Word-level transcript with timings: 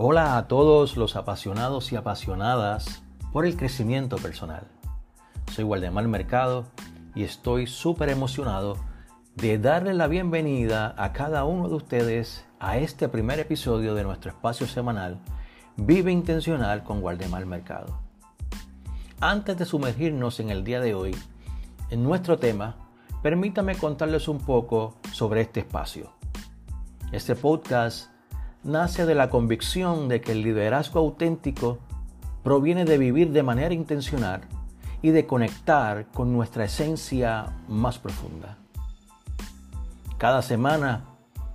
Hola 0.00 0.36
a 0.36 0.46
todos 0.46 0.96
los 0.96 1.16
apasionados 1.16 1.90
y 1.90 1.96
apasionadas 1.96 3.02
por 3.32 3.44
el 3.44 3.56
crecimiento 3.56 4.16
personal. 4.18 4.68
Soy 5.52 5.64
Waldemar 5.64 6.06
Mercado 6.06 6.66
y 7.16 7.24
estoy 7.24 7.66
súper 7.66 8.08
emocionado 8.08 8.76
de 9.34 9.58
darle 9.58 9.94
la 9.94 10.06
bienvenida 10.06 10.94
a 10.96 11.12
cada 11.12 11.44
uno 11.44 11.68
de 11.68 11.74
ustedes 11.74 12.46
a 12.60 12.78
este 12.78 13.08
primer 13.08 13.40
episodio 13.40 13.96
de 13.96 14.04
nuestro 14.04 14.30
espacio 14.30 14.68
semanal 14.68 15.18
Vive 15.76 16.12
Intencional 16.12 16.84
con 16.84 17.02
Waldemar 17.02 17.44
Mercado. 17.44 17.98
Antes 19.18 19.58
de 19.58 19.64
sumergirnos 19.64 20.38
en 20.38 20.50
el 20.50 20.62
día 20.62 20.78
de 20.80 20.94
hoy, 20.94 21.16
en 21.90 22.04
nuestro 22.04 22.38
tema, 22.38 22.76
permítame 23.20 23.74
contarles 23.74 24.28
un 24.28 24.38
poco 24.38 24.94
sobre 25.12 25.40
este 25.40 25.58
espacio. 25.58 26.12
Este 27.10 27.34
podcast 27.34 28.12
nace 28.64 29.06
de 29.06 29.14
la 29.14 29.30
convicción 29.30 30.08
de 30.08 30.20
que 30.20 30.32
el 30.32 30.42
liderazgo 30.42 31.00
auténtico 31.00 31.78
proviene 32.42 32.84
de 32.84 32.98
vivir 32.98 33.30
de 33.30 33.42
manera 33.42 33.74
intencional 33.74 34.42
y 35.02 35.10
de 35.10 35.26
conectar 35.26 36.06
con 36.06 36.32
nuestra 36.32 36.64
esencia 36.64 37.52
más 37.68 37.98
profunda. 37.98 38.58
Cada 40.18 40.42
semana 40.42 41.04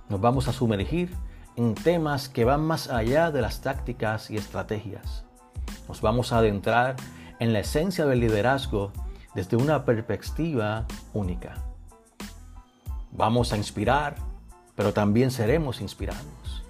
nos 0.08 0.20
vamos 0.20 0.48
a 0.48 0.52
sumergir 0.52 1.14
en 1.56 1.74
temas 1.74 2.28
que 2.28 2.44
van 2.44 2.62
más 2.62 2.88
allá 2.88 3.30
de 3.30 3.42
las 3.42 3.60
tácticas 3.60 4.30
y 4.30 4.36
estrategias. 4.36 5.24
Nos 5.88 6.00
vamos 6.00 6.32
a 6.32 6.38
adentrar 6.38 6.96
en 7.38 7.52
la 7.52 7.60
esencia 7.60 8.06
del 8.06 8.20
liderazgo 8.20 8.92
desde 9.34 9.56
una 9.56 9.84
perspectiva 9.84 10.86
única. 11.12 11.54
Vamos 13.12 13.52
a 13.52 13.56
inspirar, 13.56 14.16
pero 14.74 14.92
también 14.92 15.30
seremos 15.30 15.80
inspirados 15.80 16.63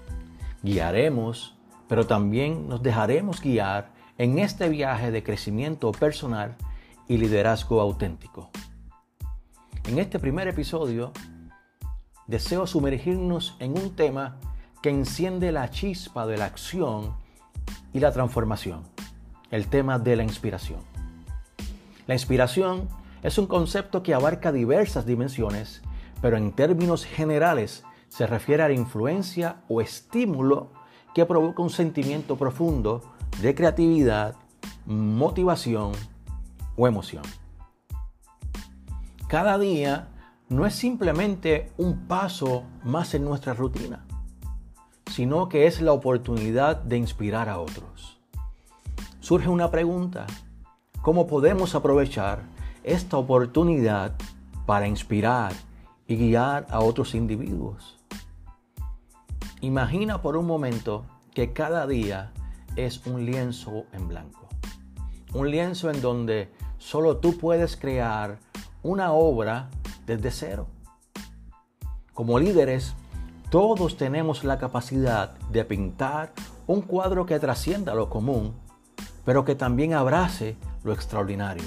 guiaremos, 0.64 1.54
pero 1.88 2.06
también 2.06 2.68
nos 2.68 2.82
dejaremos 2.82 3.40
guiar 3.40 3.92
en 4.16 4.38
este 4.38 4.70
viaje 4.70 5.10
de 5.10 5.22
crecimiento 5.22 5.92
personal 5.92 6.56
y 7.06 7.18
liderazgo 7.18 7.80
auténtico. 7.82 8.50
En 9.86 9.98
este 9.98 10.18
primer 10.18 10.48
episodio 10.48 11.12
deseo 12.26 12.66
sumergirnos 12.66 13.56
en 13.58 13.72
un 13.72 13.94
tema 13.94 14.38
que 14.80 14.88
enciende 14.88 15.52
la 15.52 15.70
chispa 15.70 16.26
de 16.26 16.38
la 16.38 16.46
acción 16.46 17.14
y 17.92 18.00
la 18.00 18.12
transformación, 18.12 18.84
el 19.50 19.66
tema 19.68 19.98
de 19.98 20.16
la 20.16 20.22
inspiración. 20.22 20.80
La 22.06 22.14
inspiración 22.14 22.88
es 23.22 23.36
un 23.36 23.46
concepto 23.46 24.02
que 24.02 24.14
abarca 24.14 24.50
diversas 24.50 25.04
dimensiones, 25.04 25.82
pero 26.22 26.38
en 26.38 26.52
términos 26.52 27.04
generales 27.04 27.84
se 28.16 28.28
refiere 28.28 28.62
a 28.62 28.68
la 28.68 28.74
influencia 28.74 29.64
o 29.68 29.80
estímulo 29.80 30.70
que 31.14 31.26
provoca 31.26 31.62
un 31.62 31.70
sentimiento 31.70 32.36
profundo 32.36 33.02
de 33.42 33.56
creatividad, 33.56 34.36
motivación 34.86 35.90
o 36.76 36.86
emoción. 36.86 37.24
Cada 39.26 39.58
día 39.58 40.10
no 40.48 40.64
es 40.64 40.76
simplemente 40.76 41.72
un 41.76 42.06
paso 42.06 42.62
más 42.84 43.14
en 43.14 43.24
nuestra 43.24 43.52
rutina, 43.52 44.06
sino 45.10 45.48
que 45.48 45.66
es 45.66 45.80
la 45.80 45.92
oportunidad 45.92 46.76
de 46.76 46.98
inspirar 46.98 47.48
a 47.48 47.58
otros. 47.58 48.20
Surge 49.18 49.48
una 49.48 49.72
pregunta, 49.72 50.28
¿cómo 51.02 51.26
podemos 51.26 51.74
aprovechar 51.74 52.42
esta 52.84 53.16
oportunidad 53.16 54.14
para 54.66 54.86
inspirar 54.86 55.52
y 56.06 56.14
guiar 56.14 56.68
a 56.70 56.78
otros 56.78 57.16
individuos? 57.16 58.03
Imagina 59.60 60.20
por 60.20 60.36
un 60.36 60.46
momento 60.46 61.04
que 61.32 61.52
cada 61.52 61.86
día 61.86 62.32
es 62.76 63.06
un 63.06 63.24
lienzo 63.24 63.84
en 63.92 64.08
blanco. 64.08 64.48
Un 65.32 65.50
lienzo 65.50 65.90
en 65.90 66.00
donde 66.00 66.52
solo 66.78 67.16
tú 67.16 67.38
puedes 67.38 67.76
crear 67.76 68.38
una 68.82 69.12
obra 69.12 69.70
desde 70.06 70.30
cero. 70.30 70.66
Como 72.12 72.38
líderes, 72.38 72.94
todos 73.50 73.96
tenemos 73.96 74.44
la 74.44 74.58
capacidad 74.58 75.38
de 75.50 75.64
pintar 75.64 76.32
un 76.66 76.82
cuadro 76.82 77.26
que 77.26 77.38
trascienda 77.38 77.94
lo 77.94 78.10
común, 78.10 78.54
pero 79.24 79.44
que 79.44 79.54
también 79.54 79.94
abrace 79.94 80.56
lo 80.82 80.92
extraordinario. 80.92 81.64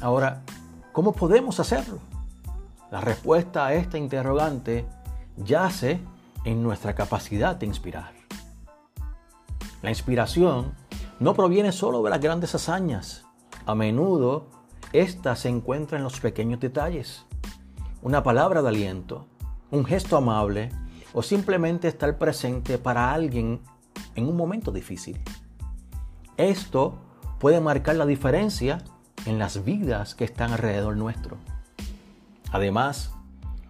Ahora, 0.00 0.42
¿cómo 0.92 1.12
podemos 1.12 1.60
hacerlo? 1.60 1.98
La 2.90 3.00
respuesta 3.00 3.66
a 3.66 3.74
esta 3.74 3.98
interrogante 3.98 4.84
yace 5.36 6.00
en 6.44 6.62
nuestra 6.62 6.94
capacidad 6.94 7.56
de 7.56 7.66
inspirar. 7.66 8.12
La 9.82 9.90
inspiración 9.90 10.74
no 11.20 11.34
proviene 11.34 11.72
solo 11.72 12.02
de 12.02 12.10
las 12.10 12.20
grandes 12.20 12.54
hazañas. 12.54 13.24
A 13.66 13.74
menudo 13.74 14.46
esta 14.92 15.36
se 15.36 15.48
encuentra 15.48 15.98
en 15.98 16.04
los 16.04 16.20
pequeños 16.20 16.60
detalles. 16.60 17.24
Una 18.02 18.22
palabra 18.22 18.62
de 18.62 18.68
aliento, 18.68 19.26
un 19.70 19.84
gesto 19.84 20.16
amable 20.16 20.70
o 21.14 21.22
simplemente 21.22 21.88
estar 21.88 22.18
presente 22.18 22.78
para 22.78 23.12
alguien 23.12 23.60
en 24.14 24.28
un 24.28 24.36
momento 24.36 24.72
difícil. 24.72 25.20
Esto 26.36 26.98
puede 27.38 27.60
marcar 27.60 27.96
la 27.96 28.06
diferencia 28.06 28.78
en 29.26 29.38
las 29.38 29.64
vidas 29.64 30.14
que 30.14 30.24
están 30.24 30.52
alrededor 30.52 30.96
nuestro. 30.96 31.36
Además, 32.50 33.12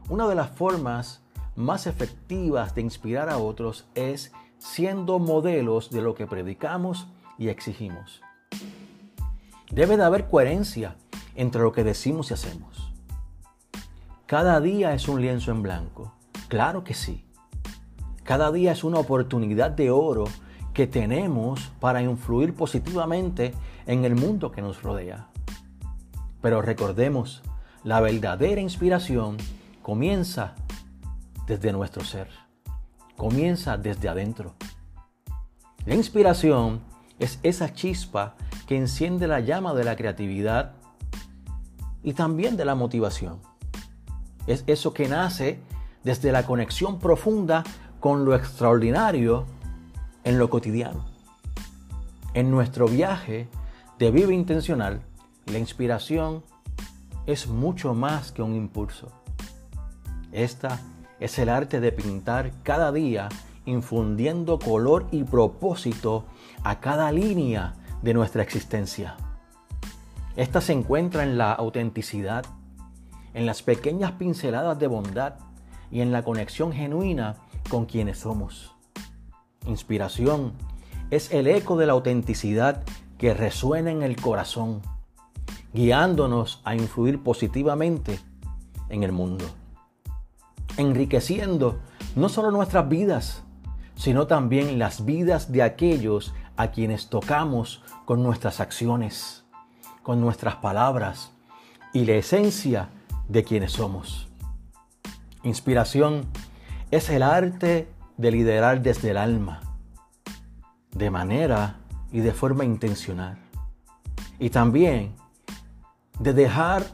una 0.08 0.26
de 0.26 0.34
las 0.34 0.50
formas 0.50 1.22
más 1.56 1.86
efectivas 1.86 2.74
de 2.74 2.82
inspirar 2.82 3.28
a 3.28 3.38
otros 3.38 3.86
es 3.94 4.32
siendo 4.58 5.18
modelos 5.18 5.90
de 5.90 6.02
lo 6.02 6.14
que 6.14 6.26
predicamos 6.26 7.08
y 7.38 7.48
exigimos. 7.48 8.20
Debe 9.70 9.96
de 9.96 10.04
haber 10.04 10.28
coherencia 10.28 10.96
entre 11.34 11.62
lo 11.62 11.72
que 11.72 11.84
decimos 11.84 12.30
y 12.30 12.34
hacemos. 12.34 12.92
Cada 14.26 14.60
día 14.60 14.94
es 14.94 15.08
un 15.08 15.20
lienzo 15.20 15.50
en 15.50 15.62
blanco. 15.62 16.14
Claro 16.48 16.84
que 16.84 16.94
sí. 16.94 17.24
Cada 18.22 18.52
día 18.52 18.72
es 18.72 18.84
una 18.84 18.98
oportunidad 18.98 19.70
de 19.70 19.90
oro 19.90 20.24
que 20.72 20.86
tenemos 20.86 21.72
para 21.80 22.02
influir 22.02 22.54
positivamente 22.54 23.52
en 23.86 24.04
el 24.04 24.14
mundo 24.14 24.52
que 24.52 24.62
nos 24.62 24.82
rodea. 24.82 25.28
Pero 26.40 26.62
recordemos, 26.62 27.42
la 27.84 28.00
verdadera 28.00 28.60
inspiración 28.60 29.36
comienza 29.82 30.54
desde 31.46 31.72
nuestro 31.72 32.04
ser. 32.04 32.28
Comienza 33.16 33.76
desde 33.76 34.08
adentro. 34.08 34.54
La 35.84 35.94
inspiración 35.94 36.80
es 37.18 37.38
esa 37.42 37.72
chispa 37.72 38.34
que 38.66 38.76
enciende 38.76 39.26
la 39.26 39.40
llama 39.40 39.74
de 39.74 39.84
la 39.84 39.96
creatividad 39.96 40.72
y 42.02 42.14
también 42.14 42.56
de 42.56 42.64
la 42.64 42.74
motivación. 42.74 43.40
Es 44.46 44.64
eso 44.66 44.92
que 44.92 45.08
nace 45.08 45.60
desde 46.02 46.32
la 46.32 46.46
conexión 46.46 46.98
profunda 46.98 47.64
con 48.00 48.24
lo 48.24 48.34
extraordinario 48.34 49.46
en 50.24 50.38
lo 50.38 50.50
cotidiano. 50.50 51.04
En 52.34 52.50
nuestro 52.50 52.88
viaje 52.88 53.48
de 53.98 54.10
vida 54.10 54.32
intencional, 54.32 55.02
la 55.46 55.58
inspiración 55.58 56.42
es 57.26 57.46
mucho 57.46 57.94
más 57.94 58.32
que 58.32 58.42
un 58.42 58.54
impulso. 58.54 59.08
Esta 60.32 60.80
es 61.22 61.38
el 61.38 61.48
arte 61.48 61.78
de 61.78 61.92
pintar 61.92 62.52
cada 62.64 62.90
día 62.90 63.28
infundiendo 63.64 64.58
color 64.58 65.06
y 65.12 65.22
propósito 65.22 66.24
a 66.64 66.80
cada 66.80 67.12
línea 67.12 67.74
de 68.02 68.12
nuestra 68.12 68.42
existencia. 68.42 69.16
Esta 70.34 70.60
se 70.60 70.72
encuentra 70.72 71.22
en 71.22 71.38
la 71.38 71.52
autenticidad, 71.52 72.44
en 73.34 73.46
las 73.46 73.62
pequeñas 73.62 74.12
pinceladas 74.12 74.78
de 74.80 74.88
bondad 74.88 75.34
y 75.92 76.00
en 76.00 76.10
la 76.10 76.24
conexión 76.24 76.72
genuina 76.72 77.36
con 77.68 77.86
quienes 77.86 78.18
somos. 78.18 78.74
Inspiración 79.66 80.54
es 81.10 81.32
el 81.32 81.46
eco 81.46 81.76
de 81.76 81.86
la 81.86 81.92
autenticidad 81.92 82.82
que 83.16 83.32
resuena 83.32 83.92
en 83.92 84.02
el 84.02 84.16
corazón, 84.16 84.82
guiándonos 85.72 86.60
a 86.64 86.74
influir 86.74 87.22
positivamente 87.22 88.18
en 88.88 89.04
el 89.04 89.12
mundo 89.12 89.44
enriqueciendo 90.76 91.78
no 92.14 92.28
solo 92.28 92.50
nuestras 92.50 92.88
vidas, 92.88 93.42
sino 93.94 94.26
también 94.26 94.78
las 94.78 95.04
vidas 95.04 95.52
de 95.52 95.62
aquellos 95.62 96.34
a 96.56 96.70
quienes 96.70 97.08
tocamos 97.08 97.82
con 98.04 98.22
nuestras 98.22 98.60
acciones, 98.60 99.44
con 100.02 100.20
nuestras 100.20 100.56
palabras 100.56 101.32
y 101.92 102.04
la 102.04 102.14
esencia 102.14 102.88
de 103.28 103.44
quienes 103.44 103.72
somos. 103.72 104.28
Inspiración 105.42 106.26
es 106.90 107.10
el 107.10 107.22
arte 107.22 107.88
de 108.16 108.30
liderar 108.30 108.82
desde 108.82 109.10
el 109.10 109.16
alma, 109.16 109.60
de 110.92 111.10
manera 111.10 111.76
y 112.12 112.20
de 112.20 112.32
forma 112.32 112.64
intencional. 112.64 113.38
Y 114.38 114.50
también 114.50 115.14
de 116.18 116.32
dejar 116.32 116.84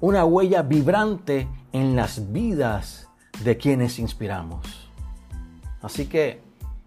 una 0.00 0.24
huella 0.24 0.62
vibrante 0.62 1.48
en 1.72 1.96
las 1.96 2.32
vidas 2.32 3.08
de 3.44 3.56
quienes 3.56 3.98
inspiramos. 3.98 4.90
Así 5.82 6.06
que 6.06 6.42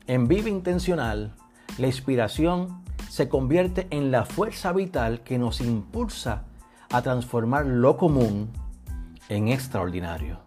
En 0.08 0.28
Vive 0.28 0.50
Intencional, 0.50 1.36
la 1.78 1.88
inspiración 1.88 2.84
se 3.10 3.30
convierte 3.30 3.88
en 3.92 4.12
la 4.12 4.26
fuerza 4.26 4.74
vital 4.74 5.22
que 5.22 5.38
nos 5.38 5.62
impulsa 5.62 6.44
a 6.90 7.02
transformar 7.02 7.66
lo 7.66 7.98
común 7.98 8.50
en 9.30 9.50
extraordinario. 9.50 10.40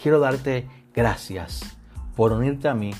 Quiero 0.00 0.20
darte 0.20 0.68
gracias 0.94 1.76
por 2.14 2.32
unirte 2.32 2.68
a 2.68 2.74
mí 2.74 2.90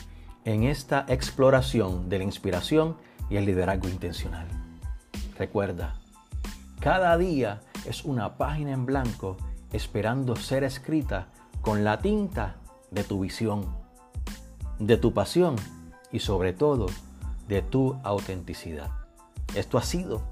en 0.45 0.65
esta 0.65 1.05
exploración 1.09 2.09
de 2.09 2.19
la 2.19 2.25
inspiración 2.25 2.97
y 3.29 3.37
el 3.37 3.45
liderazgo 3.45 3.89
intencional. 3.89 4.47
Recuerda, 5.39 5.95
cada 6.81 7.17
día 7.19 7.61
es 7.85 8.05
una 8.05 8.37
página 8.37 8.73
en 8.73 8.87
blanco 8.87 9.37
esperando 9.73 10.37
ser 10.37 10.65
escrita 10.65 11.29
con 11.61 11.85
la 11.85 11.99
tinta 11.99 12.57
de 12.91 13.05
tu 13.05 13.21
visión, 13.21 13.67
de 14.79 14.97
tu 14.97 15.13
pasión 15.13 15.57
y 16.13 16.21
sobre 16.21 16.53
todo 16.53 16.87
de 17.49 17.63
tu 17.63 17.97
autenticidad. 18.03 18.91
Esto 19.55 19.79
ha 19.79 19.83
sido 19.83 20.23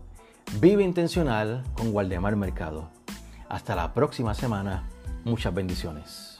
Vive 0.61 0.84
Intencional 0.84 1.64
con 1.75 1.94
Waldemar 1.94 2.37
Mercado. 2.37 2.88
Hasta 3.49 3.75
la 3.75 3.93
próxima 3.93 4.32
semana. 4.34 4.88
Muchas 5.25 5.52
bendiciones. 5.52 6.36